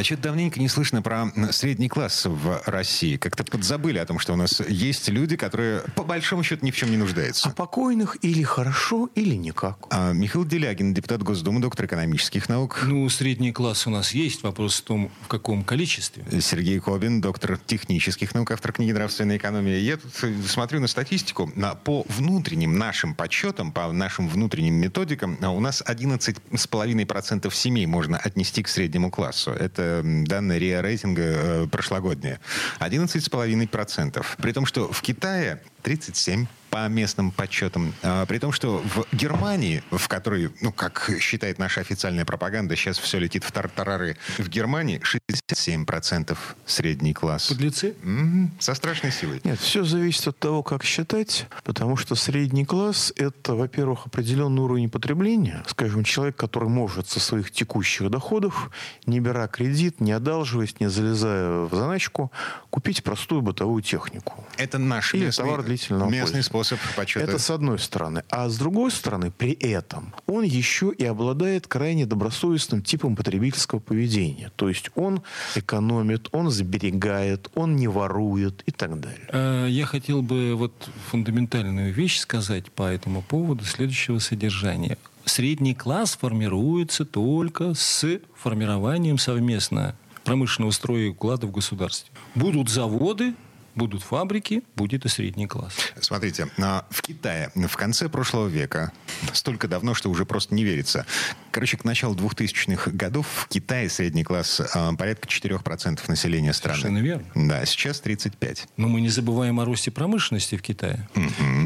[0.00, 3.18] А что-то давненько не слышно про средний класс в России.
[3.18, 6.76] Как-то подзабыли о том, что у нас есть люди, которые по большому счету ни в
[6.76, 7.50] чем не нуждаются.
[7.50, 9.76] А покойных или хорошо, или никак.
[9.90, 12.80] А Михаил Делягин, депутат Госдумы, доктор экономических наук.
[12.86, 14.42] Ну, средний класс у нас есть.
[14.42, 16.24] Вопрос в том, в каком количестве.
[16.40, 19.80] Сергей Кобин, доктор технических наук, автор книги «Нравственная экономия».
[19.80, 20.12] Я тут
[20.48, 21.52] смотрю на статистику.
[21.56, 28.16] На, по внутренним нашим подсчетам, по нашим внутренним методикам, а у нас 11,5% семей можно
[28.16, 29.50] отнести к среднему классу.
[29.50, 32.40] Это данные РИА рейтинга э, прошлогодние.
[32.78, 34.24] 11,5%.
[34.38, 37.92] При том, что в Китае 37 по местным подсчетам.
[38.02, 42.98] А, при том, что в Германии, в которой, ну, как считает наша официальная пропаганда, сейчас
[42.98, 47.48] все летит в тартарары, в Германии 67% средний класс.
[47.48, 47.94] Подлецы?
[48.02, 49.40] М-м, со страшной силой.
[49.44, 54.88] Нет, все зависит от того, как считать, потому что средний класс– это, во-первых, определенный уровень
[54.88, 55.64] потребления.
[55.66, 58.70] Скажем, человек, который может со своих текущих доходов,
[59.06, 62.30] не беря кредит, не одалживаясь, не залезая в заначку,
[62.70, 64.44] купить простую бытовую технику.
[64.56, 67.24] Это наш Или местный, товар длительного местный способ подсчета.
[67.24, 68.24] Это с одной стороны.
[68.30, 74.50] А с другой стороны, при этом он еще и обладает крайне добросовестным типом потребительского поведения.
[74.56, 75.22] То есть он
[75.54, 79.26] экономит, он сберегает, он не ворует и так далее.
[79.28, 80.72] Э, Я хотел бы вот
[81.10, 84.98] фундаментальную вещь сказать по этому поводу следующего содержания.
[85.24, 92.10] Средний класс формируется только с формированием совместно промышленного строя и уклада в государстве.
[92.34, 93.34] Будут заводы,
[93.80, 95.74] будут фабрики, будет и средний класс.
[96.02, 98.92] Смотрите, а, в Китае в конце прошлого века,
[99.32, 101.06] столько давно, что уже просто не верится,
[101.50, 106.78] короче, к началу 2000-х годов в Китае средний класс а, порядка 4% населения страны.
[106.78, 107.24] Совершенно верно.
[107.34, 108.68] Да, сейчас 35.
[108.76, 111.08] Но мы не забываем о росте промышленности в Китае.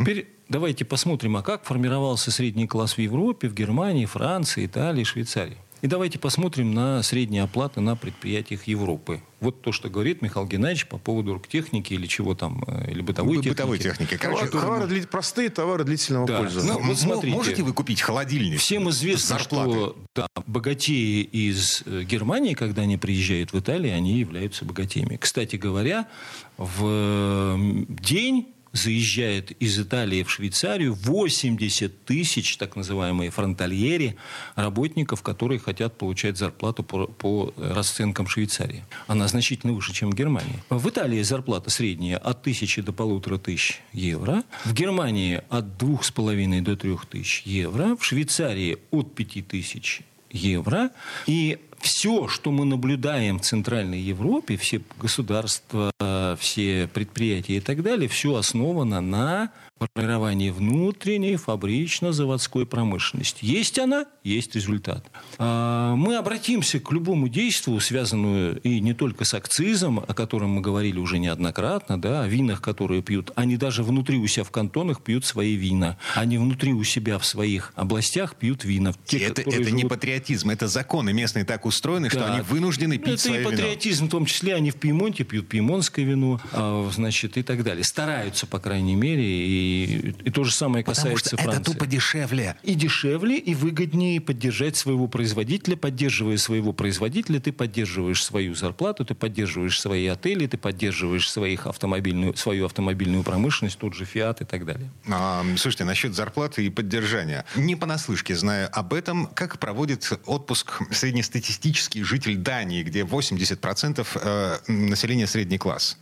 [0.00, 5.58] Теперь давайте посмотрим, а как формировался средний класс в Европе, в Германии, Франции, Италии, Швейцарии.
[5.84, 9.20] И давайте посмотрим на средние оплаты на предприятиях Европы.
[9.40, 13.34] Вот то, что говорит Михаил Геннадьевич по поводу оргтехники или чего там, э, или бытовой
[13.36, 13.48] техники.
[13.50, 14.16] Бытовой техники.
[14.16, 16.38] Короче, Товары, товары дли- простые товары длительного Да.
[16.38, 16.72] пользования.
[16.72, 17.36] Ну, вот смотрите.
[17.36, 18.60] можете вы купить холодильник?
[18.60, 19.74] Всем известно, зарплатой?
[19.74, 25.16] что да, богатеи из э, Германии, когда они приезжают в Италию, они являются богатеями.
[25.20, 26.08] Кстати говоря,
[26.56, 27.58] в
[27.90, 34.16] день заезжает из Италии в Швейцарию 80 тысяч, так называемые фронтальери,
[34.56, 38.84] работников, которые хотят получать зарплату по, по расценкам Швейцарии.
[39.06, 40.62] Она значительно выше, чем в Германии.
[40.68, 44.42] В Италии зарплата средняя от тысячи до полутора тысяч евро.
[44.64, 47.96] В Германии от двух с половиной до трех тысяч евро.
[47.96, 50.90] В Швейцарии от пяти тысяч евро.
[51.26, 55.92] И все, что мы наблюдаем в Центральной Европе, все государства,
[56.40, 59.52] все предприятия и так далее, все основано на
[59.92, 63.38] формировании внутренней фабрично-заводской промышленности.
[63.44, 65.04] Есть она, есть результат.
[65.38, 70.60] А, Мы обратимся к любому действию, связанному и не только с акцизом, о котором мы
[70.60, 73.30] говорили уже неоднократно, да, о винах, которые пьют.
[73.34, 75.96] Они даже внутри у себя в кантонах пьют свои вина.
[76.14, 78.92] Они внутри у себя в своих областях пьют вина.
[79.06, 82.34] Те, это это не живут- патриотизм, это законы местные так устроены, что да.
[82.34, 83.50] они вынуждены пить Это свое и вино.
[83.50, 87.84] патриотизм, в том числе они в Пьемонте пьют пьемонское вино, а, значит, и так далее.
[87.84, 91.72] Стараются, по крайней мере, и, и то же самое Потому касается что это Франции.
[91.72, 92.56] тупо дешевле.
[92.62, 95.76] И дешевле, и выгоднее поддержать своего производителя.
[95.76, 102.36] Поддерживая своего производителя, ты поддерживаешь свою зарплату, ты поддерживаешь свои отели, ты поддерживаешь своих автомобильную,
[102.36, 104.90] свою автомобильную промышленность, тот же Фиат и так далее.
[105.08, 107.44] А, слушайте, насчет зарплаты и поддержания.
[107.56, 115.26] Не понаслышке знаю об этом, как проводит отпуск среднестатистический житель Дании, где 80% э, населения
[115.26, 115.96] средний класс.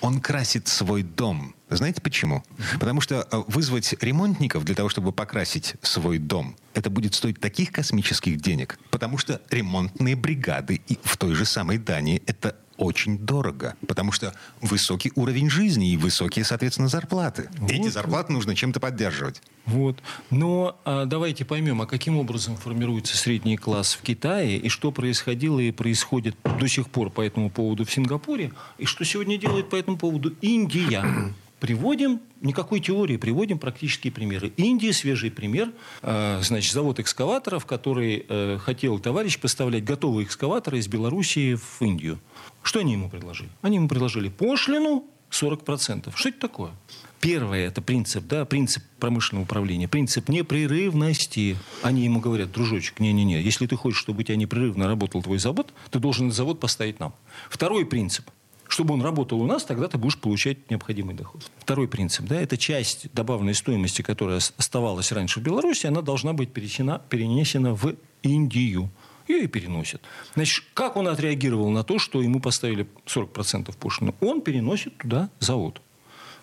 [0.00, 1.55] Он красит свой дом.
[1.68, 2.44] Знаете почему?
[2.78, 7.72] Потому что э, вызвать ремонтников для того, чтобы покрасить свой дом, это будет стоить таких
[7.72, 8.78] космических денег.
[8.90, 14.34] Потому что ремонтные бригады и в той же самой Дании это очень дорого, потому что
[14.60, 17.48] высокий уровень жизни и высокие, соответственно, зарплаты.
[17.68, 19.40] Эти зарплаты нужно чем-то поддерживать.
[19.64, 20.02] Вот.
[20.30, 25.58] Но а, давайте поймем, а каким образом формируется средний класс в Китае, и что происходило
[25.58, 29.76] и происходит до сих пор по этому поводу в Сингапуре, и что сегодня делает по
[29.76, 31.32] этому поводу Индия.
[31.60, 34.52] Приводим, никакой теории, приводим практические примеры.
[34.58, 35.72] Индия, свежий пример.
[36.02, 42.18] Э, значит, завод экскаваторов, который э, хотел товарищ поставлять готовые экскаваторы из Белоруссии в Индию.
[42.62, 43.48] Что они ему предложили?
[43.62, 46.12] Они ему предложили пошлину 40%.
[46.14, 46.72] Что это такое?
[47.20, 51.56] Первое– это принцип, да, принцип промышленного управления, принцип непрерывности.
[51.82, 55.72] Они ему говорят, дружочек, не-не-не, если ты хочешь, чтобы у тебя непрерывно работал твой завод,
[55.90, 57.14] ты должен этот завод поставить нам.
[57.48, 58.30] Второй принцип–
[58.68, 61.50] чтобы он работал у нас, тогда ты будешь получать необходимый доход.
[61.58, 66.52] Второй принцип, да, это часть добавленной стоимости, которая оставалась раньше в Беларуси, она должна быть
[66.52, 68.90] перенесена, перенесена в Индию.
[69.28, 70.02] Ее и переносят.
[70.34, 74.14] Значит, как он отреагировал на то, что ему поставили 40% пошлины?
[74.20, 75.82] Он переносит туда завод.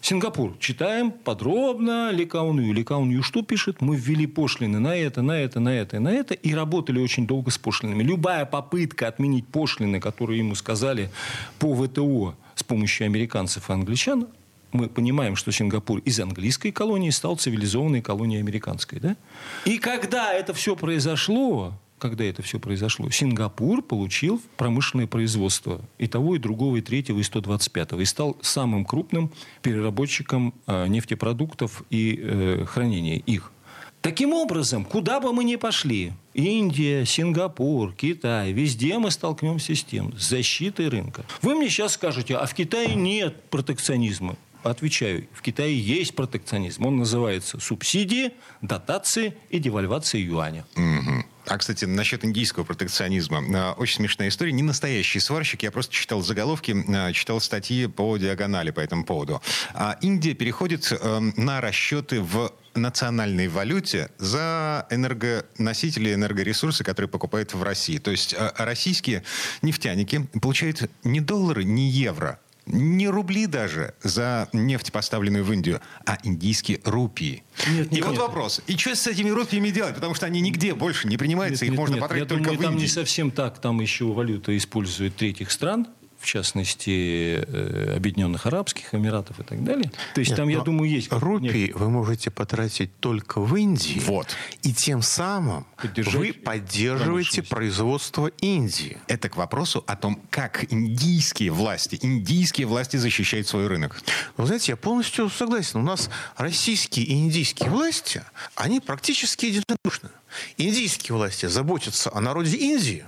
[0.04, 0.58] Сингапур.
[0.60, 2.74] Читаем подробно Ликаунью.
[2.74, 3.80] Ликаунью что пишет?
[3.80, 6.34] Мы ввели пошлины на это, на это, на это на это.
[6.34, 8.04] И работали очень долго с пошлинами.
[8.04, 11.10] Любая попытка отменить пошлины, которые ему сказали
[11.58, 14.28] по ВТО с помощью американцев и англичан,
[14.74, 19.00] мы понимаем, что Сингапур из английской колонии стал цивилизованной колонией американской.
[19.00, 19.16] Да?
[19.64, 26.36] И когда это все произошло, когда это все произошло, Сингапур получил промышленное производство и того,
[26.36, 28.02] и другого, и третьего, и 125-го.
[28.02, 33.54] И стал самым крупным переработчиком э, нефтепродуктов и э, хранения их.
[34.02, 40.12] Таким образом, куда бы мы ни пошли, Индия, Сингапур, Китай, везде мы столкнемся с тем,
[40.18, 41.24] с защитой рынка.
[41.42, 44.36] Вы мне сейчас скажете, а в Китае нет протекционизма.
[44.62, 46.86] Отвечаю, в Китае есть протекционизм.
[46.86, 50.66] Он называется субсидии, дотации и девальвация юаня.
[50.76, 51.33] Угу.
[51.46, 53.44] А, кстати, насчет индийского протекционизма.
[53.54, 54.52] А, очень смешная история.
[54.52, 55.64] Не настоящий сварщик.
[55.64, 59.42] Я просто читал заголовки, а, читал статьи по диагонали по этому поводу.
[59.74, 67.62] А Индия переходит эм, на расчеты в национальной валюте за энергоносители, энергоресурсы, которые покупают в
[67.62, 67.98] России.
[67.98, 69.24] То есть э, российские
[69.62, 76.18] нефтяники получают не доллары, не евро, не рубли даже за нефть, поставленную в Индию, а
[76.24, 77.44] индийские рупии.
[77.70, 78.20] Нет, нет, и вот нет.
[78.20, 79.96] вопрос, и что с этими рупиями делать?
[79.96, 82.02] Потому что они нигде больше не принимаются, нет, их нет, можно нет.
[82.02, 82.74] потратить Я только думаю, в Индии.
[82.74, 85.88] там не совсем так, там еще валюта использует третьих стран,
[86.24, 89.92] в частности, э, Объединенных Арабских Эмиратов и так далее.
[90.16, 91.12] То есть Нет, там, я думаю, есть...
[91.12, 91.76] Рупии нет.
[91.76, 94.00] вы можете потратить только в Индии.
[94.00, 94.28] Вот.
[94.62, 98.98] И тем самым Поддержать вы поддерживаете производство Индии.
[99.08, 104.02] Это к вопросу о том, как индийские власти, индийские власти защищают свой рынок.
[104.38, 105.82] Вы знаете, я полностью согласен.
[105.82, 108.24] У нас российские и индийские власти,
[108.56, 110.10] они практически единодушны.
[110.58, 113.04] Индийские власти заботятся о народе Индии,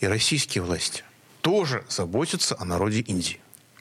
[0.00, 1.02] и российские власти
[1.42, 3.38] тоже заботятся о народе Индии.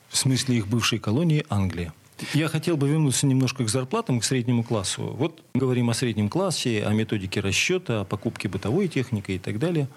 [0.09, 1.93] В смысле их бывшей колонии Англия.
[2.33, 5.03] Я хотел бы вернуться немножко к зарплатам, к среднему классу.
[5.17, 9.57] Вот мы говорим о среднем классе, о методике расчета, о покупке бытовой техники и так
[9.57, 9.87] далее.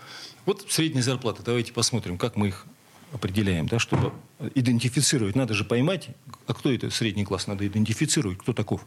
[0.47, 1.43] Вот средняя зарплата.
[1.45, 2.67] Давайте посмотрим, как мы их
[3.13, 4.13] определяем, да, чтобы
[4.55, 5.37] идентифицировать.
[5.37, 6.09] Надо же поймать,
[6.47, 8.85] а кто это средний класс, надо идентифицировать, кто таков.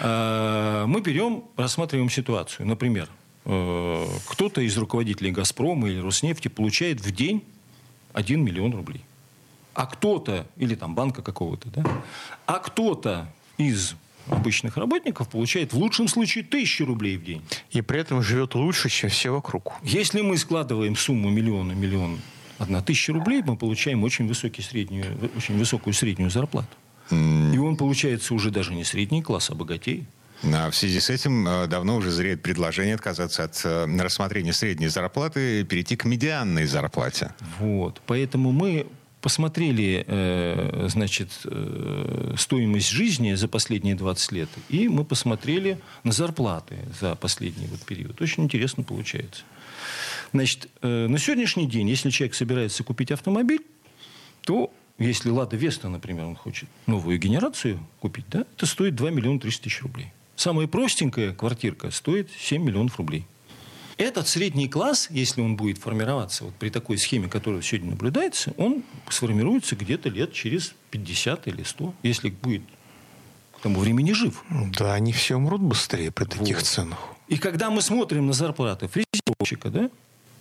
[0.00, 2.66] А, мы берем, рассматриваем ситуацию.
[2.66, 3.08] Например,
[3.44, 7.44] э, кто-то из руководителей «Газпрома» или «Роснефти» получает в день
[8.12, 9.02] 1 миллион рублей.
[9.74, 11.84] А кто-то, или там банка какого-то, да,
[12.46, 13.26] а кто-то
[13.56, 13.94] из
[14.28, 17.42] обычных работников получает в лучшем случае тысячу рублей в день.
[17.70, 19.74] И при этом живет лучше, чем все вокруг.
[19.82, 22.20] Если мы складываем сумму миллиона, миллион,
[22.58, 25.06] одна тысяча рублей, мы получаем очень, высокий среднюю,
[25.36, 26.68] очень высокую среднюю зарплату.
[27.10, 30.06] И он получается уже даже не средний класс, а богатей.
[30.44, 34.88] А в связи с этим э, давно уже зреет предложение отказаться от э, рассмотрения средней
[34.88, 37.32] зарплаты и перейти к медианной зарплате.
[37.58, 38.00] Вот.
[38.06, 38.86] Поэтому мы
[39.20, 41.30] посмотрели, э, значит,
[42.36, 48.20] стоимость жизни за последние 20 лет, и мы посмотрели на зарплаты за последний вот период.
[48.20, 49.44] Очень интересно получается.
[50.32, 53.62] Значит, на сегодняшний день, если человек собирается купить автомобиль,
[54.40, 59.38] то если Лада Веста, например, он хочет новую генерацию купить, да, это стоит 2 миллиона
[59.38, 60.12] 300 тысяч рублей.
[60.36, 63.26] Самая простенькая квартирка стоит 7 миллионов рублей.
[63.98, 68.82] Этот средний класс, если он будет формироваться вот при такой схеме, которая сегодня наблюдается, он
[69.08, 72.62] сформируется где-то лет через 50 или 100, если будет
[73.56, 74.42] к тому времени жив.
[74.78, 76.66] Да, они все умрут быстрее при таких вот.
[76.66, 76.98] ценах.
[77.28, 79.90] И когда мы смотрим на зарплаты фрезеровщика, да,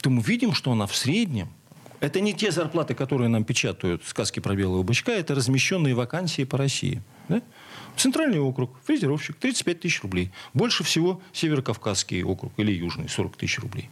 [0.02, 1.50] то мы видим, что она в среднем
[2.02, 6.58] это не те зарплаты, которые нам печатают сказки про белого бычка, это размещенные вакансии по
[6.58, 7.04] России.
[7.30, 7.42] Да?
[7.98, 10.32] Центральный округ, фрезеровщик, 35 тысяч рублей.
[10.54, 13.90] Больше всего Северокавказский округ или Южный, 40 тысяч рублей.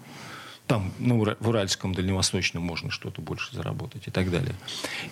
[0.70, 4.54] Там ну, в Уральском, Дальневосточном можно что-то больше заработать и так далее.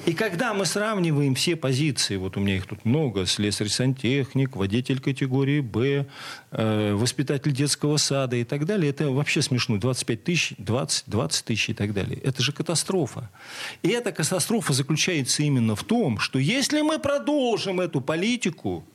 [0.06, 5.62] И когда мы сравниваем все позиции, вот у меня их тут много, слесарь-сантехник, водитель категории
[5.62, 6.06] «Б»,
[6.52, 9.78] э, воспитатель детского сада и так далее, это вообще смешно.
[9.78, 12.20] 25 тысяч, 20, 20 тысяч и так далее.
[12.20, 13.32] Это же катастрофа.
[13.82, 18.86] И эта катастрофа заключается именно в том, что если мы продолжим эту политику,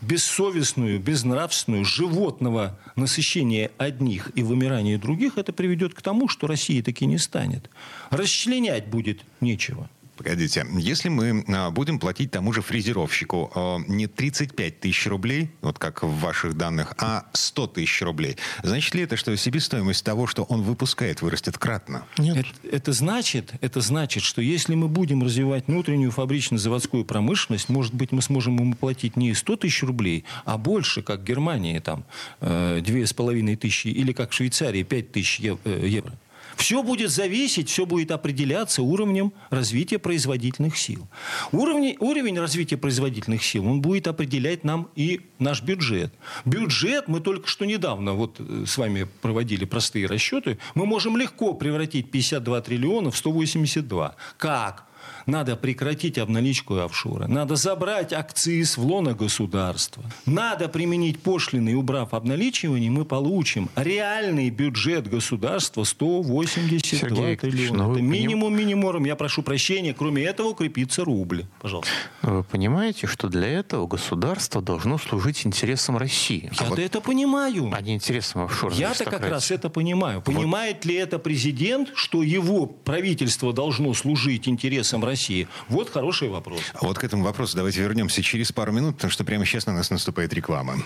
[0.00, 7.06] бессовестную, безнравственную, животного насыщения одних и вымирания других, это приведет к тому, что России таки
[7.06, 7.70] не станет.
[8.10, 9.88] Расчленять будет нечего.
[10.22, 15.78] Погодите, если мы а, будем платить тому же фрезеровщику а, не 35 тысяч рублей, вот
[15.78, 20.42] как в ваших данных, а 100 тысяч рублей, значит ли это, что себестоимость того, что
[20.42, 22.04] он выпускает, вырастет кратно?
[22.18, 22.36] Нет.
[22.36, 28.12] Это, это, значит, это значит, что если мы будем развивать внутреннюю фабрично-заводскую промышленность, может быть,
[28.12, 32.04] мы сможем ему платить не 100 тысяч рублей, а больше, как в Германии, там,
[32.42, 36.12] э, две с половиной тысячи, или как в Швейцарии, 5 тысяч э, евро.
[36.60, 41.08] Все будет зависеть, все будет определяться уровнем развития производительных сил.
[41.52, 46.12] Уровень, уровень развития производительных сил, он будет определять нам и наш бюджет.
[46.44, 50.58] Бюджет мы только что недавно вот э, с вами проводили простые расчеты.
[50.74, 54.16] Мы можем легко превратить 52 триллиона в 182.
[54.36, 54.89] Как?
[55.26, 57.26] Надо прекратить обналичку и офшоры.
[57.28, 60.04] Надо забрать акциз в лоно государства.
[60.26, 67.84] Надо применить пошлины и убрав обналичивание, мы получим реальный бюджет государства 182 Сергей триллиона.
[67.84, 69.04] Ну Это минимум минимум.
[69.04, 69.94] Я прошу прощения.
[69.94, 71.44] Кроме этого укрепится рубль.
[71.60, 71.92] Пожалуйста.
[72.22, 76.44] Вы понимаете, что для этого государство должно служить интересам России?
[76.50, 77.70] Я-то а вот это понимаю.
[77.72, 80.22] А не интересам офшорной Я-то как раз это понимаю.
[80.22, 80.86] Понимает вот.
[80.86, 85.09] ли это президент, что его правительство должно служить интересам России?
[85.10, 85.48] России?
[85.68, 86.60] Вот хороший вопрос.
[86.74, 89.72] А вот к этому вопросу давайте вернемся через пару минут, потому что прямо сейчас на
[89.72, 90.76] нас наступает реклама.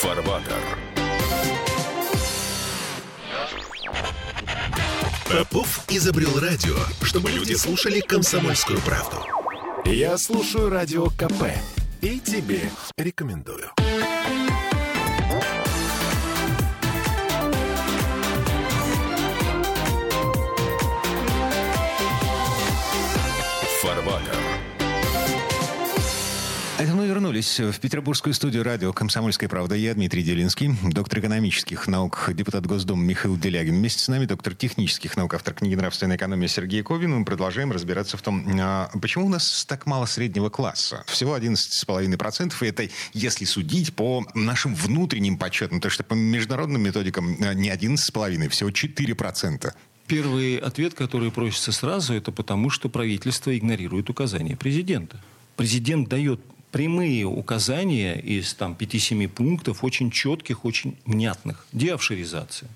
[0.00, 0.62] Фарватер.
[5.28, 9.16] Попов изобрел радио, чтобы люди слушали комсомольскую правду.
[9.84, 11.50] Я слушаю радио КП
[12.00, 13.70] и тебе рекомендую.
[26.78, 29.74] Это мы вернулись в петербургскую студию радио «Комсомольская правда».
[29.74, 33.76] Я Дмитрий Делинский, доктор экономических наук, депутат Госдумы Михаил Делягин.
[33.76, 37.14] Вместе с нами доктор технических наук, автор книги «Нравственная экономия» Сергей Ковин.
[37.14, 41.02] Мы продолжаем разбираться в том, а, почему у нас так мало среднего класса.
[41.06, 47.38] Всего 11,5%, и это если судить по нашим внутренним подсчетам, потому что по международным методикам
[47.40, 49.72] а, не 11,5%, всего 4%.
[50.08, 55.22] Первый ответ, который просится сразу, это потому, что правительство игнорирует указания президента.
[55.56, 56.38] Президент дает
[56.76, 61.66] прямые указания из там, 5-7 пунктов, очень четких, очень внятных.
[61.72, 62.68] Деофшоризация.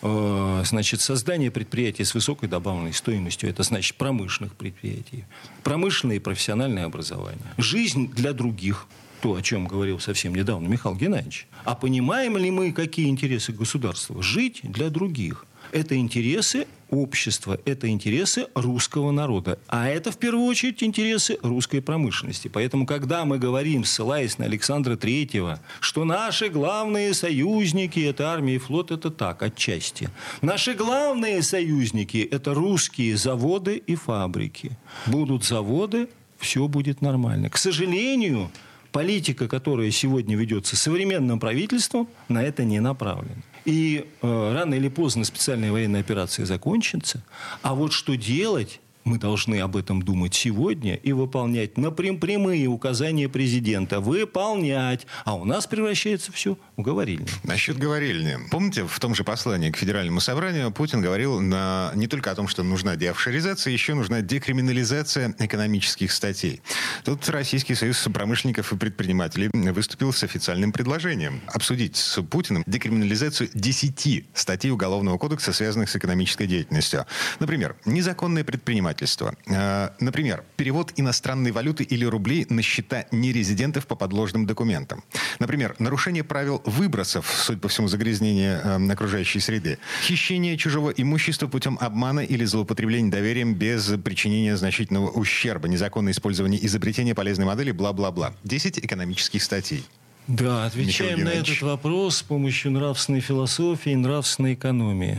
[0.00, 5.26] Э, значит, создание предприятий с высокой добавленной стоимостью, это значит промышленных предприятий.
[5.64, 7.44] Промышленное и профессиональное образование.
[7.58, 8.86] Жизнь для других,
[9.20, 11.46] то, о чем говорил совсем недавно Михаил Геннадьевич.
[11.64, 14.22] А понимаем ли мы, какие интересы государства?
[14.22, 15.44] Жить для других.
[15.72, 19.58] Это интересы общества, это интересы русского народа.
[19.68, 22.48] А это, в первую очередь, интересы русской промышленности.
[22.48, 28.58] Поэтому, когда мы говорим, ссылаясь на Александра Третьего, что наши главные союзники– это армия и
[28.58, 30.10] флот, это так, отчасти.
[30.42, 34.72] Наши главные союзники– это русские заводы и фабрики.
[35.06, 37.48] Будут заводы, все будет нормально.
[37.48, 38.50] К сожалению,
[38.90, 43.42] политика, которая сегодня ведется современным правительством, на это не направлена.
[43.64, 47.22] И э, рано или поздно специальная военная операция закончится.
[47.62, 53.28] А вот что делать, мы должны об этом думать сегодня и выполнять напрям прямые указания
[53.28, 54.00] президента.
[54.00, 55.06] Выполнять.
[55.24, 57.26] А у нас превращается все в говорильню.
[57.42, 58.38] Насчет говорильни.
[58.50, 62.48] Помните, в том же послании к Федеральному собранию Путин говорил на, не только о том,
[62.48, 66.62] что нужна деофшоризация, еще нужна декриминализация экономических статей.
[67.04, 74.26] Тут Российский союз промышленников и предпринимателей выступил с официальным предложением обсудить с Путиным декриминализацию 10
[74.34, 77.06] статей Уголовного кодекса, связанных с экономической деятельностью.
[77.40, 79.34] Например, незаконное предпринимательство предпринимательства.
[79.46, 85.02] Э, например, перевод иностранной валюты или рублей на счета нерезидентов по подложным документам.
[85.38, 89.78] Например, нарушение правил выбросов, судя по всему, загрязнения э, окружающей среды.
[90.02, 97.14] Хищение чужого имущества путем обмана или злоупотребления доверием без причинения значительного ущерба, незаконное использование изобретения
[97.14, 98.34] полезной модели, бла-бла-бла.
[98.44, 99.84] 10 экономических статей.
[100.28, 105.18] Да, отвечаем на этот вопрос с помощью нравственной философии и нравственной экономии.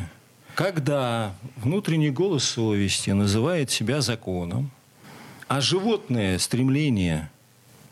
[0.56, 4.72] Когда внутренний голос совести называет себя законом,
[5.48, 7.32] а животное стремление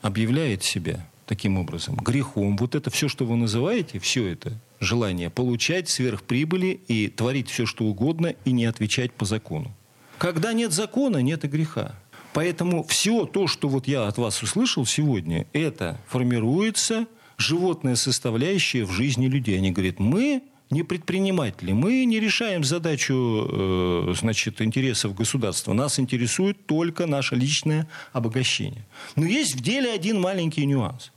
[0.02, 2.58] объявляет себя таким образом, грехом.
[2.58, 7.86] Вот это все, что вы называете, все это желание получать сверхприбыли и творить все, что
[7.86, 9.72] угодно, и не отвечать по закону.
[10.18, 11.96] Когда нет закона, нет и греха.
[12.34, 18.92] Поэтому все то, что вот я от вас услышал сегодня, это формируется животная составляющая в
[18.92, 19.58] жизни людей.
[19.58, 25.74] Они говорят, мы не предприниматели, мы не решаем задачу э, значит, интересов государства.
[25.74, 28.86] Нас интересует только наше личное обогащение.
[29.16, 31.12] Но есть в деле один маленький нюанс.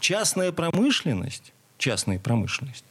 [0.00, 2.84] Частная промышленность, частная промышленность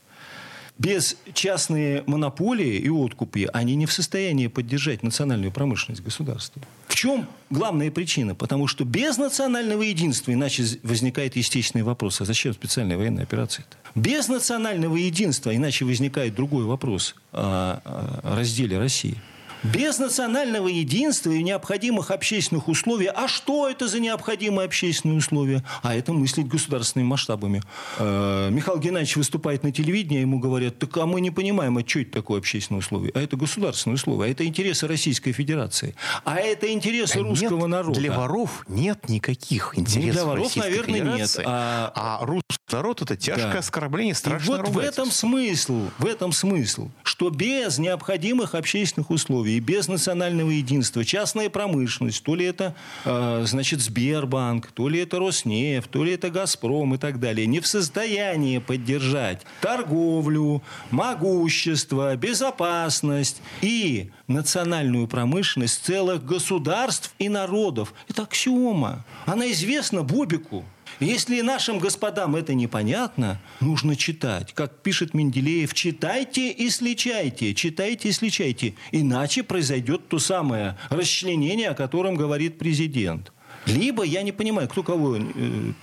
[0.79, 6.61] без частной монополии и откупи они не в состоянии поддержать национальную промышленность государства.
[6.87, 8.33] В чем главная причина?
[8.33, 13.75] Потому что без национального единства, иначе возникает естественный вопрос, а зачем специальная военная операция -то?
[13.93, 17.81] Без национального единства, иначе возникает другой вопрос о
[18.23, 19.17] разделе России–
[19.63, 23.07] без национального единства и необходимых общественных условий.
[23.07, 25.63] А что это за необходимые общественные условия?
[25.81, 27.61] А это мыслить государственными масштабами.
[27.97, 31.99] Э, Михаил Геннадьевич выступает на телевидении, ему говорят, так а мы не понимаем, а что
[31.99, 33.11] это такое общественное условие?
[33.15, 35.95] А это государственное условие, а это интересы Российской Федерации.
[36.23, 37.99] А это интересы а русского нет, народа.
[37.99, 41.39] Для воров нет никаких интересов ну, для воров, Российской наверное, Федерации.
[41.39, 41.47] нет.
[41.49, 43.59] А, а русский народ это тяжкое да.
[43.59, 49.48] оскорбление, страшное И вот в этом смысл, в этом смысл, что без необходимых общественных условий
[49.49, 52.75] и без национального единства, частная промышленность, то ли это,
[53.05, 57.59] э, значит, Сбербанк, то ли это Роснефть, то ли это Газпром и так далее, не
[57.59, 67.93] в состоянии поддержать торговлю, могущество, безопасность и национальную промышленность целых государств и народов.
[68.07, 69.05] Это аксиома.
[69.25, 70.63] Она известна Бобику.
[70.99, 74.53] Если нашим господам это непонятно, нужно читать.
[74.53, 78.75] Как пишет Менделеев, читайте и сличайте, читайте и сличайте.
[78.91, 83.31] Иначе произойдет то самое расчленение, о котором говорит президент.
[83.65, 85.17] Либо я не понимаю, кто кого...
[85.17, 85.21] Э,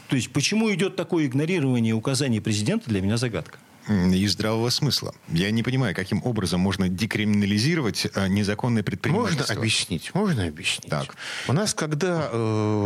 [0.09, 5.15] то есть, почему идет такое игнорирование указаний президента, для меня загадка и здравого смысла.
[5.29, 9.43] Я не понимаю, каким образом можно декриминализировать э, незаконное предпринимательство.
[9.43, 10.91] Можно объяснить, можно объяснить.
[10.91, 11.15] Так.
[11.47, 12.37] У нас, когда э,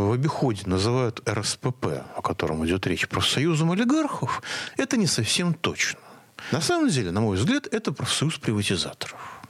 [0.09, 4.43] в обиходе называют РСПП, о котором идет речь, профсоюзом олигархов,
[4.77, 6.01] это не совсем точно.
[6.53, 9.41] На самом деле, на мой взгляд, это профсоюз приватизаторов.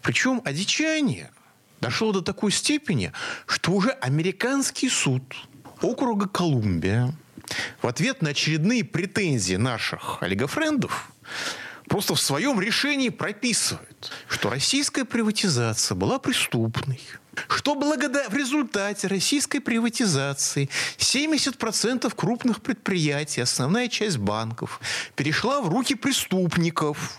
[0.00, 1.30] Причем одичание
[1.80, 3.12] дошло до такой степени,
[3.46, 5.22] что уже американский суд
[5.82, 7.14] округа Колумбия
[7.80, 11.10] в ответ на очередные претензии наших олигофрендов
[11.88, 17.00] просто в своем решении прописывает, что российская приватизация была преступной,
[17.48, 24.80] что благодаря в результате российской приватизации 70% крупных предприятий, основная часть банков,
[25.16, 27.18] перешла в руки преступников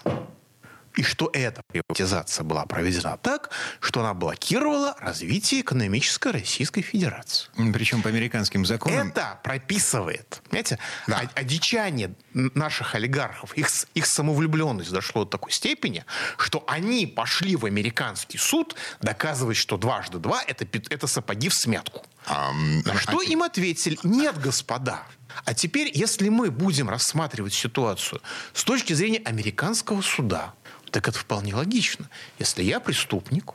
[0.95, 7.49] и что эта приватизация была проведена так, что она блокировала развитие экономической Российской Федерации.
[7.73, 9.09] Причем по американским законам.
[9.09, 11.29] Это прописывает, понимаете, да.
[11.35, 16.05] одичание наших олигархов, их, их самовлюбленность дошло до такой степени,
[16.37, 22.05] что они пошли в американский суд доказывать, что дважды два это, это сапоги в смятку.
[22.25, 22.51] А,
[22.85, 23.23] На что а...
[23.23, 23.97] им ответили?
[24.03, 25.03] Нет, господа.
[25.45, 28.21] А теперь, если мы будем рассматривать ситуацию
[28.53, 30.53] с точки зрения американского суда,
[30.93, 32.07] так это вполне логично.
[32.37, 33.53] Если я преступник,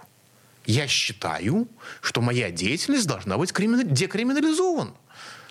[0.67, 1.69] я считаю,
[2.01, 4.93] что моя деятельность должна быть декриминализована.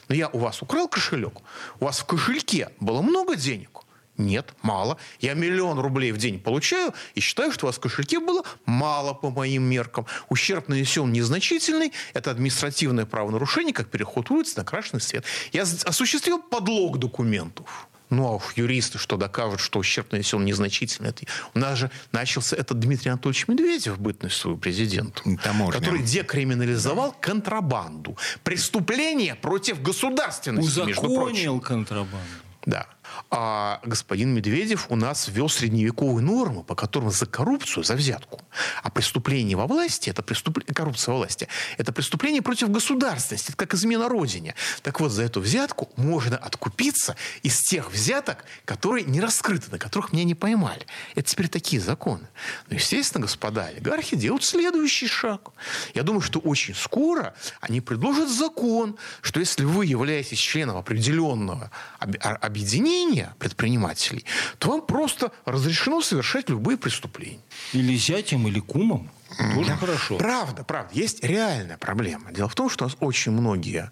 [0.09, 1.39] Но я у вас украл кошелек,
[1.79, 3.83] у вас в кошельке было много денег.
[4.17, 4.97] Нет, мало.
[5.21, 9.13] Я миллион рублей в день получаю и считаю, что у вас в кошельке было мало
[9.13, 10.07] по моим меркам.
[10.27, 11.93] Ущерб нанесен незначительный.
[12.13, 15.23] Это административное правонарушение, как переход улицы на красный свет.
[15.53, 17.87] Я осуществил подлог документов.
[18.09, 21.13] Ну, а уж юристы что докажут, что ущерб нанесен незначительный.
[21.53, 25.79] У нас же начался этот Дмитрий Анатольевич Медведев, бытность свою президентом, Таможня.
[25.79, 27.17] который декриминализовал да.
[27.19, 28.17] контрабанду.
[28.43, 31.59] Преступление против государственности, Узаконил между прочим.
[31.59, 32.17] контрабанду.
[32.65, 32.87] Да.
[33.29, 38.41] А господин Медведев у нас ввел средневековые нормы, по которым за коррупцию, за взятку,
[38.83, 43.73] а преступление во власти, это преступление, коррупция во власти, это преступление против государственности, это как
[43.73, 44.55] измена родине.
[44.83, 50.13] Так вот, за эту взятку можно откупиться из тех взяток, которые не раскрыты, на которых
[50.13, 50.85] меня не поймали.
[51.15, 52.27] Это теперь такие законы.
[52.69, 55.49] Но, естественно, господа олигархи делают следующий шаг.
[55.93, 63.06] Я думаю, что очень скоро они предложат закон, что если вы являетесь членом определенного объединения,
[63.07, 64.25] объединения предпринимателей,
[64.59, 67.39] то вам просто разрешено совершать любые преступления.
[67.73, 69.09] Или зятем, или кумом.
[69.55, 70.17] Тоже хорошо.
[70.17, 70.93] Правда, правда.
[70.93, 72.31] Есть реальная проблема.
[72.31, 73.89] Дело в том, что у нас очень многие,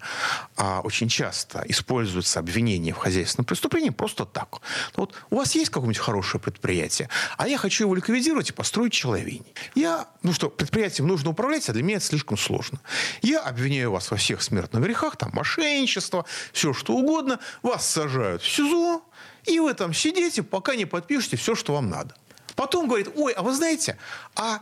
[0.56, 4.60] а, очень часто используются обвинения в хозяйственном преступлении просто так.
[4.96, 8.92] Ну, вот у вас есть какое-нибудь хорошее предприятие, а я хочу его ликвидировать и построить
[8.92, 9.46] человейник.
[9.74, 12.80] Я, ну что, предприятием нужно управлять, а для меня это слишком сложно.
[13.22, 17.38] Я обвиняю вас во всех смертных грехах, там, мошенничество, все что угодно.
[17.62, 19.02] Вас сажают в СИЗО,
[19.44, 22.14] и вы там сидите, пока не подпишете все, что вам надо.
[22.54, 23.98] Потом говорит, ой, а вы знаете,
[24.34, 24.60] а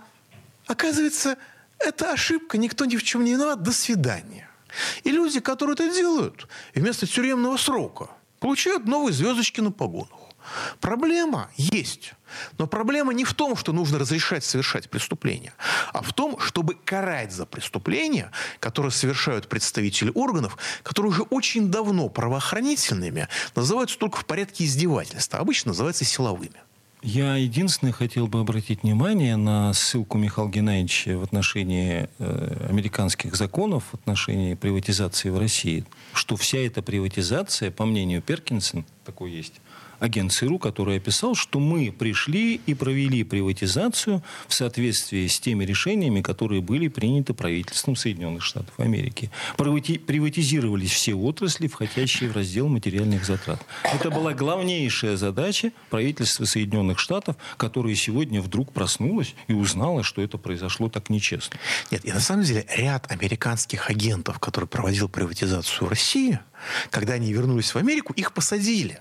[0.66, 1.37] Оказывается,
[1.79, 4.48] это ошибка, никто ни в чем не виноват, до свидания.
[5.05, 10.24] И люди, которые это делают, вместо тюремного срока получают новые звездочки на погонах.
[10.81, 12.12] Проблема есть.
[12.59, 15.55] Но проблема не в том, что нужно разрешать совершать преступления,
[15.92, 22.09] а в том, чтобы карать за преступления, которые совершают представители органов, которые уже очень давно
[22.09, 26.61] правоохранительными называются только в порядке издевательства, а обычно называются силовыми.
[27.07, 33.85] Я единственное хотел бы обратить внимание на ссылку Михаила Геннадьевича в отношении э, американских законов,
[33.90, 39.61] в отношении приватизации в России, что вся эта приватизация, по мнению Перкинсон, такой есть,
[40.05, 46.21] агент ЦРУ, который описал, что мы пришли и провели приватизацию в соответствии с теми решениями,
[46.21, 49.31] которые были приняты правительством Соединенных Штатов Америки.
[49.57, 53.64] Приватизировались все отрасли, входящие в раздел материальных затрат.
[53.83, 60.38] Это была главнейшая задача правительства Соединенных Штатов, которое сегодня вдруг проснулось и узнало, что это
[60.38, 61.59] произошло так нечестно.
[61.90, 66.38] Нет, и на самом деле ряд американских агентов, которые проводил приватизацию в России,
[66.90, 69.00] когда они вернулись в Америку, их посадили.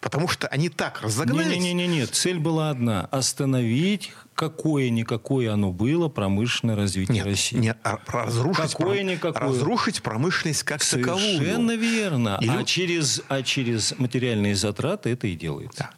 [0.00, 1.58] Потому что они так разогнались.
[1.58, 3.06] Не-не-не, цель была одна.
[3.10, 7.56] Остановить какое-никакое оно было промышленное развитие нет, России.
[7.56, 9.48] Нет, а разрушить, какое-никакое.
[9.48, 11.38] разрушить промышленность как Совершенно таковую.
[11.38, 12.38] Совершенно верно.
[12.40, 12.48] И...
[12.48, 15.78] А, через, а через материальные затраты это и делается.
[15.78, 15.90] Да.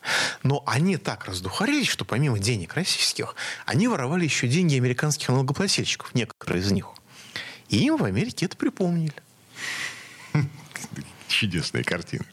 [0.42, 6.62] Но они так раздухарились, что помимо денег российских, они воровали еще деньги американских налогоплательщиков, некоторые
[6.62, 6.86] из них.
[7.68, 9.14] И им в Америке это припомнили.
[11.28, 12.24] Чудесная картина.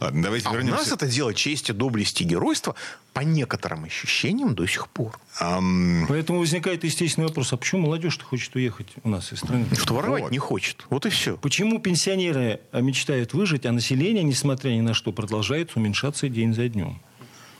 [0.00, 0.74] Ладно, давайте а вернемся.
[0.74, 2.74] у нас это дело чести, доблести и геройства
[3.12, 5.18] по некоторым ощущениям до сих пор.
[5.40, 6.04] Um...
[6.08, 9.66] Поэтому возникает естественный вопрос, а почему молодежь хочет уехать у нас из страны?
[9.78, 10.32] Что воровать вот.
[10.32, 10.86] не хочет.
[10.90, 11.36] Вот и все.
[11.36, 17.00] Почему пенсионеры мечтают выжить, а население, несмотря ни на что, продолжает уменьшаться день за днем?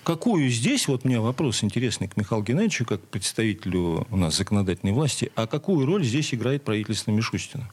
[0.07, 4.92] Какую здесь, вот у меня вопрос интересный к Михаилу Геннадьевичу, как представителю у нас законодательной
[4.92, 7.68] власти, а какую роль здесь играет правительство Мишустина?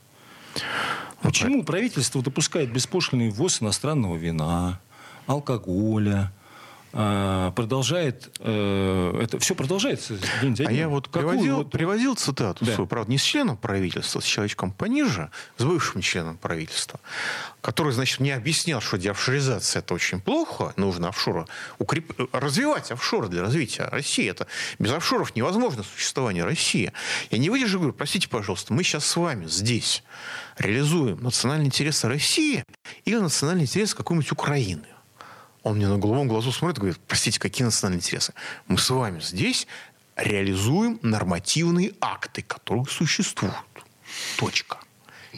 [1.24, 4.82] Почему правительство допускает беспошлинный ввоз иностранного вина,
[5.26, 6.34] алкоголя,
[6.94, 10.68] продолжает, э, это все продолжается день за днем.
[10.68, 11.72] А я вот приводил, вот...
[11.72, 12.74] приводил цитату, да.
[12.76, 17.00] свою, правда, не с членом правительства, с человечком пониже, с бывшим членом правительства,
[17.62, 21.48] который, значит, не объяснял, что деофшоризация это очень плохо, нужно офшоры
[21.80, 22.14] укреп...
[22.32, 24.30] развивать офшоры для развития России.
[24.30, 24.46] Это
[24.78, 26.94] без офшоров невозможно существование России.
[27.32, 30.04] Я не выдержу, говорю, простите, пожалуйста, мы сейчас с вами здесь
[30.60, 32.64] реализуем национальные интересы России
[33.06, 34.84] или национальные интересы какой-нибудь Украины.
[35.64, 38.34] Он мне на голубом глазу смотрит и говорит, простите, какие национальные интересы?
[38.68, 39.66] Мы с вами здесь
[40.16, 43.56] реализуем нормативные акты, которые существуют.
[44.38, 44.78] Точка.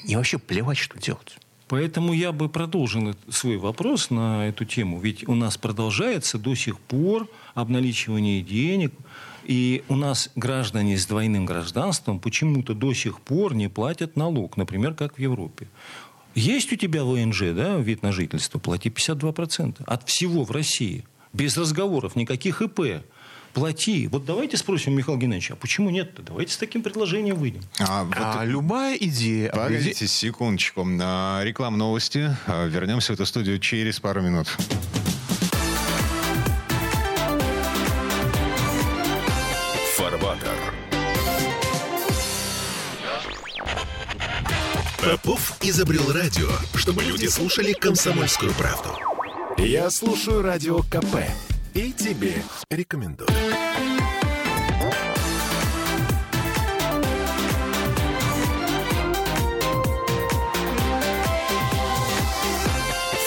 [0.04, 1.38] И вообще плевать, что делать.
[1.68, 5.00] Поэтому я бы продолжил свой вопрос на эту тему.
[5.00, 8.94] Ведь у нас продолжается до сих пор обналичивание денег.
[9.46, 14.96] И у нас граждане с двойным гражданством почему-то до сих пор не платят налог, например,
[14.96, 15.68] как в Европе.
[16.36, 21.06] Есть у тебя ВНЖ, да, вид на жительство, плати 52% от всего в России.
[21.32, 23.04] Без разговоров, никаких ИП.
[23.54, 24.08] Плати.
[24.08, 26.22] Вот давайте спросим Михаила Геннадьевича, а почему нет-то?
[26.22, 27.62] Давайте с таким предложением выйдем.
[27.80, 29.50] А, вот а любая идея...
[29.50, 30.86] Погодите секундочку.
[31.02, 32.36] А, реклама новости.
[32.48, 34.48] А, вернемся в эту студию через пару минут.
[45.06, 48.90] Попов изобрел радио, чтобы люди слушали комсомольскую правду.
[49.56, 51.18] Я слушаю радио КП
[51.76, 52.34] и тебе
[52.72, 53.30] рекомендую.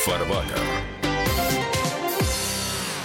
[0.05, 0.59] Фарватер.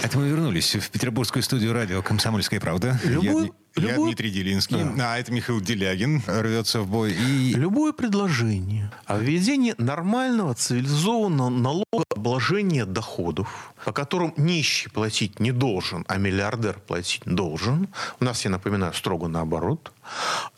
[0.02, 2.98] Это мы вернулись в петербургскую студию радио «Комсомольская правда».
[3.04, 4.08] Любой, я Любой...
[4.08, 5.14] Дмитрий Делинский, да.
[5.14, 7.12] а это Михаил Делягин рвется в бой.
[7.12, 7.54] И...
[7.54, 16.18] Любое предложение о введении нормального цивилизованного налогообложения доходов, по которым нищий платить не должен, а
[16.18, 17.88] миллиардер платить должен,
[18.20, 19.92] у нас, я напоминаю, строго наоборот,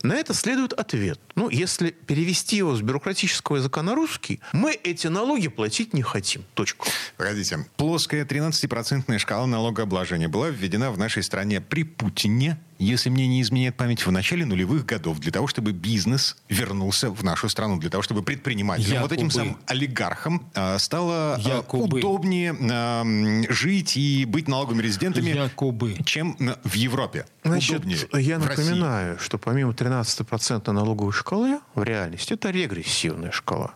[0.03, 1.19] на это следует ответ.
[1.37, 6.45] Ну, если перевести его с бюрократического языка на русский, мы эти налоги платить не хотим.
[6.55, 6.87] Точка.
[7.17, 7.67] Погодите.
[7.77, 13.40] Плоская 13-процентная шкала налогообложения была введена в нашей стране при Путине, если если мне не
[13.40, 17.88] изменяет память, в начале нулевых годов для того, чтобы бизнес вернулся в нашу страну, для
[17.88, 24.49] того, чтобы предпринимателям, вот этим самым олигархам э, стало э, удобнее э, жить и быть
[24.49, 25.97] налоговыми резидентами, Якобы.
[26.05, 27.27] чем в Европе.
[27.45, 33.75] Значит, удобнее я напоминаю, что помимо 13% налоговой шкалы, в реальности это регрессивная шкала.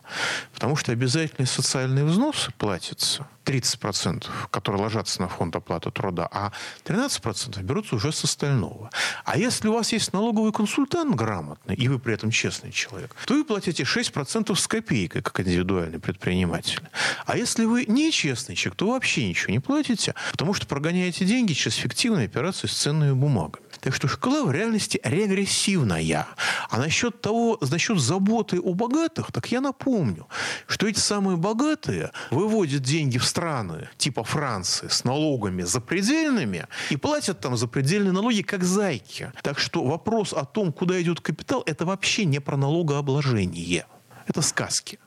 [0.53, 6.51] Потому что обязательные социальные взносы платятся 30%, которые ложатся на фонд оплаты труда, а
[6.85, 8.89] 13% берутся уже с остального.
[9.25, 13.33] А если у вас есть налоговый консультант грамотный, и вы при этом честный человек, то
[13.33, 16.81] вы платите 6% с копейкой, как индивидуальный предприниматель.
[17.25, 21.53] А если вы не честный человек, то вообще ничего не платите, потому что прогоняете деньги
[21.53, 23.65] через фиктивные операции с ценными бумагами.
[23.79, 26.27] Так что шкала в реальности регрессивная.
[26.69, 30.27] А насчет того, насчет заботы о богатых, так я напомню,
[30.67, 37.39] что эти самые богатые выводят деньги в страны типа Франции с налогами запредельными и платят
[37.39, 39.10] там запредельные налоги как зайки.
[39.43, 43.85] Так что вопрос о том, куда идет капитал, это вообще не про налогообложение.
[44.27, 44.99] Это сказки.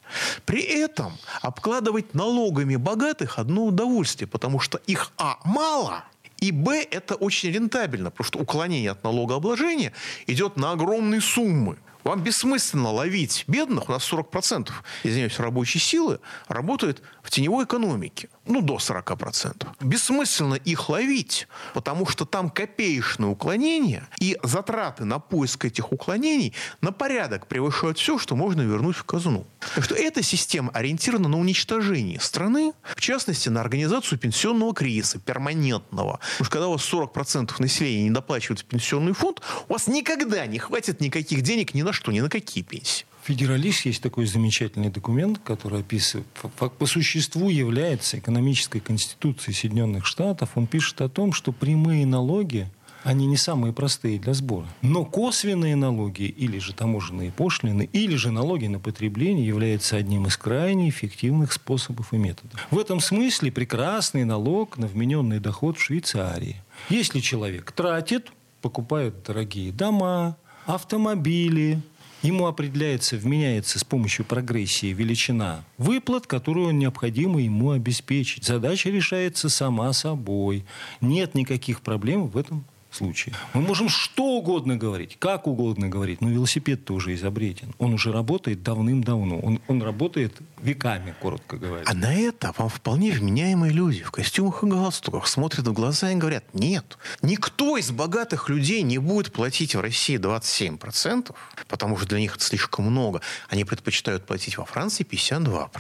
[0.45, 6.05] При этом обкладывать налогами богатых одно удовольствие, потому что их а мало–
[6.45, 9.95] и Б, это очень рентабельно, потому что уклонение от налогообложения
[10.27, 11.79] идет на огромные суммы.
[12.03, 14.71] Вам бессмысленно ловить бедных, у нас 40%
[15.05, 19.67] извиняюсь, рабочей силы работает в теневой экономике ну, до 40%.
[19.81, 26.93] Бессмысленно их ловить, потому что там копеечное уклонение, и затраты на поиск этих уклонений на
[26.93, 29.47] порядок превышают все, что можно вернуть в казну.
[29.75, 36.21] Так что эта система ориентирована на уничтожение страны, в частности, на организацию пенсионного кризиса, перманентного.
[36.39, 40.47] Потому что когда у вас 40% населения не доплачивают в пенсионный фонд, у вас никогда
[40.47, 43.07] не хватит никаких денег ни на что, ни на какие пенсии.
[43.25, 46.27] Федералист есть такой замечательный документ, который описывает,
[46.59, 50.51] по, существу является экономической конституцией Соединенных Штатов.
[50.57, 52.69] Он пишет о том, что прямые налоги
[53.03, 54.67] они не самые простые для сбора.
[54.83, 60.37] Но косвенные налоги, или же таможенные пошлины, или же налоги на потребление являются одним из
[60.37, 62.67] крайне эффективных способов и методов.
[62.71, 66.63] В этом смысле прекрасный налог на вмененный доход в Швейцарии.
[66.91, 71.83] Если человек тратит, покупает дорогие дома, автомобили,
[72.25, 78.45] ему определяется, вменяется с помощью прогрессии величина выплат, которую необходимо ему обеспечить.
[78.45, 80.65] Задача решается сама собой.
[81.01, 83.35] Нет никаких проблем в этом случае.
[83.53, 87.75] Мы можем что угодно говорить, как угодно говорить, но велосипед-то уже изобретен.
[87.79, 89.39] Он уже работает давным-давно.
[89.41, 91.85] Он, он работает веками, коротко говоря.
[91.87, 96.15] А на это вам вполне вменяемые люди в костюмах и галстуках смотрят в глаза и
[96.17, 101.35] говорят, нет, никто из богатых людей не будет платить в России 27%,
[101.69, 103.21] потому что для них это слишком много.
[103.49, 105.71] Они предпочитают платить во Франции 52%.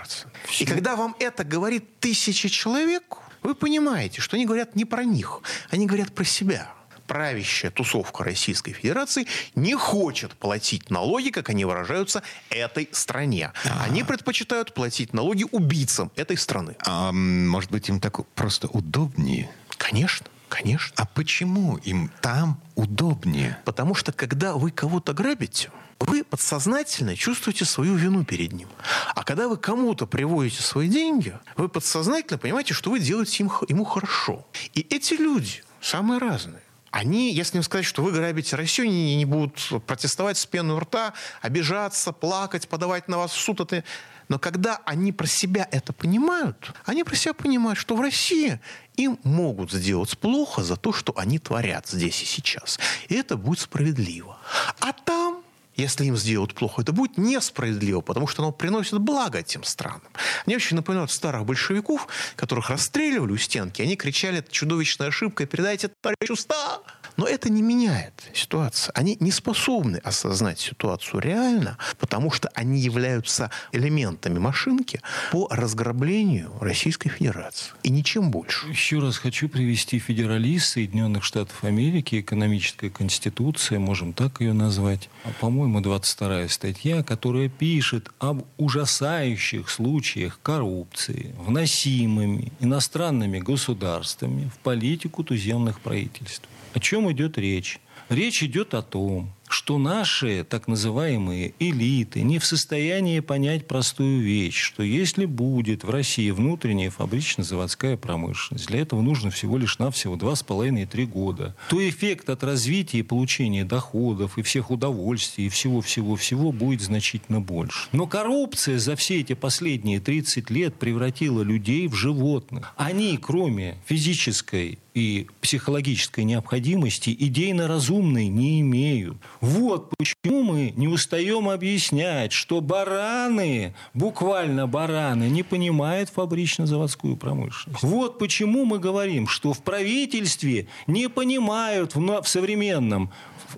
[0.46, 0.64] Все.
[0.64, 5.42] И когда вам это говорит тысяча человек, вы понимаете, что они говорят не про них,
[5.70, 6.72] они говорят про себя
[7.14, 13.52] правящая тусовка Российской Федерации не хочет платить налоги, как они выражаются, этой стране.
[13.64, 13.84] А-а-а.
[13.84, 16.74] Они предпочитают платить налоги убийцам этой страны.
[16.84, 19.48] А, может быть, им так просто удобнее?
[19.78, 20.26] Конечно.
[20.48, 20.92] Конечно.
[20.96, 23.58] А почему им там удобнее?
[23.64, 28.68] Потому что когда вы кого-то грабите, вы подсознательно чувствуете свою вину перед ним.
[29.14, 33.84] А когда вы кому-то приводите свои деньги, вы подсознательно понимаете, что вы делаете им, ему
[33.84, 34.44] хорошо.
[34.74, 36.63] И эти люди самые разные
[36.94, 40.78] они, если им сказать, что вы грабите Россию, они не будут протестовать с пеной у
[40.78, 43.60] рта, обижаться, плакать, подавать на вас в суд.
[43.60, 43.82] Это...
[44.28, 48.60] Но когда они про себя это понимают, они про себя понимают, что в России
[48.94, 52.78] им могут сделать плохо за то, что они творят здесь и сейчас.
[53.08, 54.38] И это будет справедливо.
[54.78, 55.43] А там
[55.76, 60.02] если им сделают плохо, это будет несправедливо, потому что оно приносит благо этим странам.
[60.46, 62.06] Мне очень напоминают старых большевиков,
[62.36, 63.82] которых расстреливали у стенки.
[63.82, 66.80] Они кричали, это чудовищная ошибка, передайте товарищу Ста.
[67.16, 68.92] Но это не меняет ситуацию.
[68.94, 75.00] Они не способны осознать ситуацию реально, потому что они являются элементами машинки
[75.30, 77.72] по разграблению Российской Федерации.
[77.84, 78.66] И ничем больше.
[78.68, 85.08] Еще раз хочу привести федералист Соединенных Штатов Америки, экономическая конституция, можем так ее назвать.
[85.24, 95.22] А, по-моему, 22 статья, которая пишет об ужасающих случаях коррупции, вносимыми иностранными государствами в политику
[95.22, 96.48] туземных правительств.
[96.74, 97.78] О чем идет речь?
[98.08, 104.60] Речь идет о том, что наши так называемые элиты не в состоянии понять простую вещь,
[104.60, 111.06] что если будет в России внутренняя фабрично-заводская промышленность, для этого нужно всего лишь навсего 2,5-3
[111.06, 117.40] года, то эффект от развития и получения доходов и всех удовольствий и всего-всего-всего будет значительно
[117.40, 117.88] больше.
[117.92, 122.74] Но коррупция за все эти последние 30 лет превратила людей в животных.
[122.76, 129.16] Они, кроме физической и психологической необходимости идейно-разумной не имеют.
[129.44, 137.82] Вот почему мы не устаем объяснять, что бараны, буквально бараны, не понимают фабрично-заводскую промышленность.
[137.82, 143.10] Вот почему мы говорим, что в правительстве не понимают в, в современном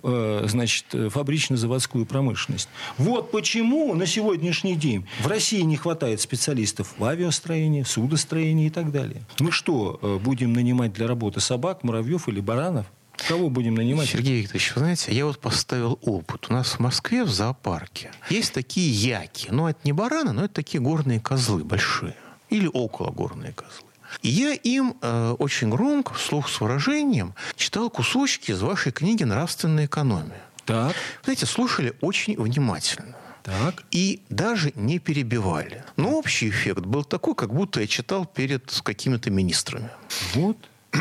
[0.03, 2.69] Э, значит, фабрично-заводскую промышленность.
[2.97, 8.91] Вот почему на сегодняшний день в России не хватает специалистов в авиастроении, судостроении и так
[8.91, 9.21] далее.
[9.39, 12.85] Мы что, э, будем нанимать для работы собак, муравьев или баранов?
[13.27, 14.07] Кого будем нанимать?
[14.09, 16.47] Сергей Викторович, вы знаете, я вот поставил опыт.
[16.49, 19.47] У нас в Москве в зоопарке есть такие яки.
[19.49, 22.15] Ну, это не бараны, но это такие горные козлы большие.
[22.49, 23.87] Или около горные козлы.
[24.21, 29.85] И я им э, очень громко, вслух с выражением, читал кусочки из вашей книги «Нравственная
[29.85, 30.41] экономия».
[30.65, 30.95] Так.
[31.23, 33.15] Знаете, слушали очень внимательно.
[33.43, 33.83] Так.
[33.91, 35.83] И даже не перебивали.
[35.95, 39.89] Но общий эффект был такой, как будто я читал перед какими-то министрами.
[40.33, 40.57] Вот,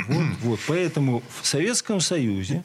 [0.09, 0.61] вот, вот.
[0.69, 2.63] Поэтому в Советском Союзе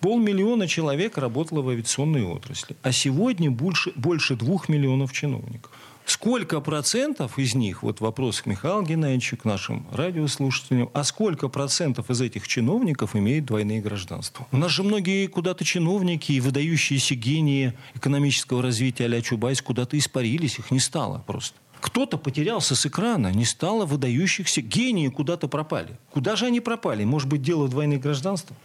[0.00, 5.72] полмиллиона человек работало в авиационной отрасли, а сегодня больше, больше двух миллионов чиновников.
[6.06, 12.10] Сколько процентов из них, вот вопрос к Михаилу Геннадьевичу, к нашим радиослушателям, а сколько процентов
[12.10, 14.46] из этих чиновников имеют двойные гражданства?
[14.52, 20.60] У нас же многие куда-то чиновники и выдающиеся гении экономического развития а Чубайс куда-то испарились,
[20.60, 21.58] их не стало просто.
[21.80, 25.98] Кто-то потерялся с экрана, не стало выдающихся гении куда-то пропали.
[26.10, 27.04] Куда же они пропали?
[27.04, 28.58] Может быть, дело в двойных гражданствах?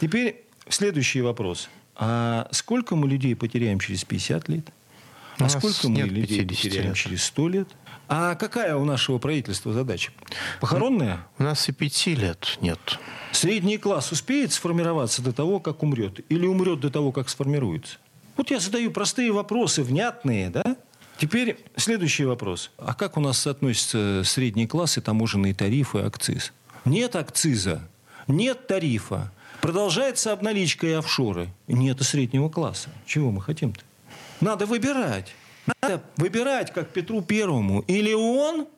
[0.00, 1.68] Теперь следующий вопрос.
[1.96, 4.72] А сколько мы людей потеряем через 50 лет?
[5.38, 6.96] А сколько мы людей потеряем лет.
[6.96, 7.68] через сто лет?
[8.08, 10.12] А какая у нашего правительства задача?
[10.60, 11.26] Похоронная?
[11.38, 12.98] У нас и пяти лет нет.
[13.32, 16.20] Средний класс успеет сформироваться до того, как умрет?
[16.30, 17.98] Или умрет до того, как сформируется?
[18.36, 20.76] Вот я задаю простые вопросы, внятные, да?
[21.18, 22.70] Теперь следующий вопрос.
[22.78, 26.52] А как у нас соотносятся средний класс и таможенные тарифы, акциз?
[26.84, 27.82] Нет акциза,
[28.28, 29.32] нет тарифа.
[29.60, 31.48] Продолжается обналичка и офшоры.
[31.66, 32.90] Нет и среднего класса.
[33.04, 33.80] Чего мы хотим-то?
[34.40, 35.34] Надо выбирать.
[35.82, 37.80] Надо выбирать, как Петру Первому.
[37.80, 38.68] Или он,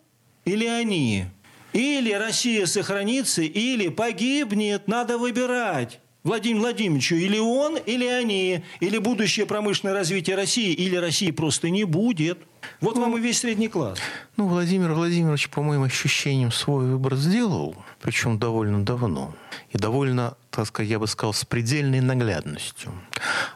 [0.46, 1.26] или они.
[1.74, 4.88] Или Россия сохранится, или погибнет.
[4.88, 6.00] Надо выбирать.
[6.22, 11.84] Владимир Владимировичу, или он, или они, или будущее промышленное развитие России, или России просто не
[11.84, 12.38] будет.
[12.80, 13.98] Вот ну, вам и весь средний класс.
[14.36, 19.34] Ну, Владимир Владимирович, по моим ощущениям, свой выбор сделал, причем довольно давно.
[19.70, 22.92] И довольно, так сказать, я бы сказал, с предельной наглядностью.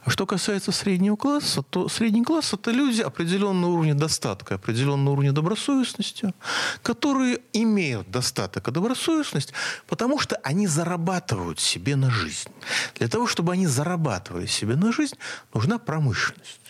[0.05, 5.33] А что касается среднего класса, то средний класс– это люди определенного уровня достатка, определенного уровня
[5.33, 6.33] добросовестности,
[6.83, 9.53] которые имеют достаток и добросовестность,
[9.89, 12.51] потому что они зарабатывают себе на жизнь.
[12.97, 15.17] Для того, чтобы они зарабатывали себе на жизнь,
[15.53, 16.61] нужна промышленность.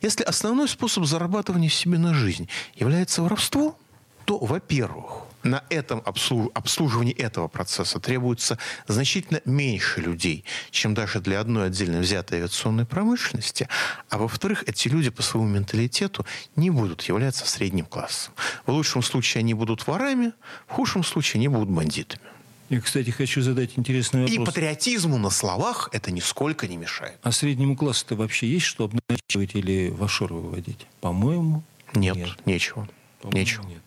[0.00, 3.76] Если основной способ зарабатывания себе на жизнь является воровство,
[4.24, 6.50] то, во-первых, на этом обслуж...
[6.54, 13.68] обслуживании этого процесса требуется значительно меньше людей, чем даже для одной отдельно взятой авиационной промышленности.
[14.08, 16.26] А во-вторых, эти люди по своему менталитету
[16.56, 18.32] не будут являться средним классом.
[18.66, 20.32] В лучшем случае они будут ворами,
[20.66, 22.22] в худшем случае они будут бандитами.
[22.70, 24.36] Я, кстати, хочу задать интересный вопрос.
[24.36, 27.18] И патриотизму на словах это нисколько не мешает.
[27.22, 30.86] А среднему классу-то вообще есть что обналичивать или в офшор выводить?
[31.00, 31.62] По-моему,
[31.94, 32.16] нет.
[32.16, 32.88] Нет, нечего.
[33.20, 33.66] По-моему, нечего.
[33.66, 33.82] Нет.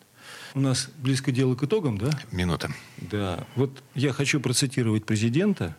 [0.58, 2.10] У нас близко дело к итогам, да?
[2.32, 2.72] Минута.
[2.98, 3.46] Да.
[3.56, 5.78] Вот я хочу процитировать президента.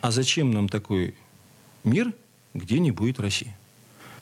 [0.00, 1.14] А зачем нам такой
[1.84, 2.10] мир,
[2.54, 3.54] где не будет России?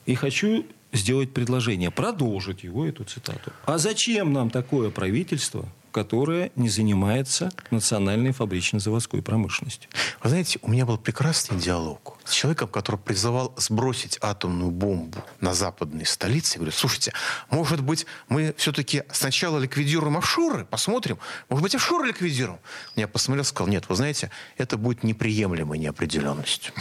[0.04, 3.52] И хочу сделать предложение, продолжить его, эту цитату.
[3.64, 9.90] А зачем нам такое правительство, которая не занимается национальной фабрично-заводской промышленностью.
[10.22, 15.54] Вы знаете, у меня был прекрасный диалог с человеком, который призывал сбросить атомную бомбу на
[15.54, 16.54] западные столицы.
[16.54, 17.12] Я говорю, слушайте,
[17.50, 22.58] может быть, мы все-таки сначала ликвидируем офшоры, посмотрим, может быть, офшоры ликвидируем.
[22.96, 26.72] Я посмотрел, сказал, нет, вы знаете, это будет неприемлемой неопределенностью.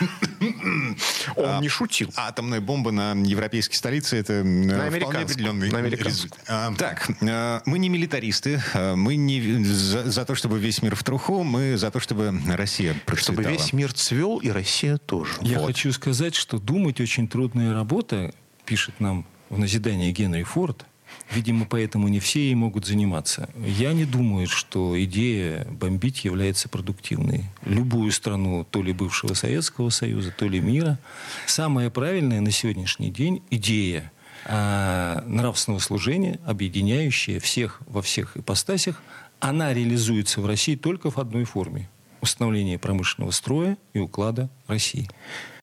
[1.36, 2.12] Он а, не шутил.
[2.16, 6.38] Атомная бомба на европейской столице это э, на вполне определенный на результат.
[6.48, 8.31] А, так, э, мы не милитаристы,
[8.74, 12.34] э, мы не за, за то, чтобы весь мир в труху, мы за то, чтобы
[12.48, 13.42] Россия процветала.
[13.42, 15.32] Чтобы весь мир цвел и Россия тоже.
[15.42, 15.66] Я вот.
[15.66, 20.86] хочу сказать, что думать очень трудная работа, пишет нам в назидание Генри Форд,
[21.30, 23.48] Видимо, поэтому не все и могут заниматься.
[23.64, 27.44] Я не думаю, что идея бомбить является продуктивной.
[27.64, 30.98] Любую страну, то ли бывшего Советского Союза, то ли мира.
[31.46, 34.12] Самая правильная на сегодняшний день идея
[34.44, 39.02] а, нравственного служения, объединяющая всех во всех ипостасях,
[39.40, 41.88] она реализуется в России только в одной форме–
[42.20, 45.08] установление промышленного строя и уклада России.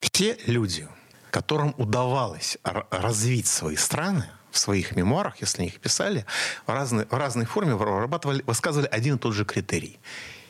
[0.02, 0.88] Все люди,
[1.32, 6.26] которым удавалось развить свои страны, в своих мемуарах, если они их писали,
[6.66, 10.00] в разной, в разной форме вырабатывали, высказывали один и тот же критерий.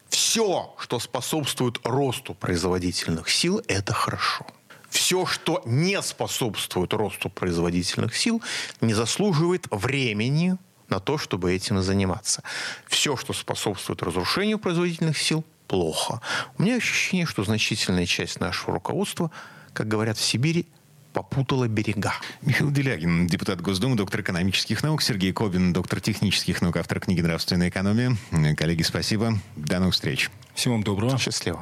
[0.08, 4.48] Все, что способствует росту производительных сил, это хорошо.
[4.90, 8.42] Все, что не способствует росту производительных сил,
[8.82, 12.44] не заслуживает времени на то, чтобы этим заниматься.
[12.88, 16.22] Все, что способствует разрушению производительных сил, плохо.
[16.58, 19.32] У меня ощущение, что значительная часть нашего руководства,
[19.74, 20.66] как говорят в Сибири,
[21.14, 22.14] попутала берега.
[22.42, 27.70] Михаил Делягин, депутат Госдумы, доктор экономических наук, Сергей Кобин, доктор технических наук, автор книги «Нравственная
[27.70, 28.16] экономия».
[28.58, 29.38] Коллеги, спасибо.
[29.56, 30.30] До новых встреч.
[30.54, 31.18] Всего вам доброго.
[31.18, 31.62] Счастливо.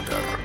[0.00, 0.39] Water.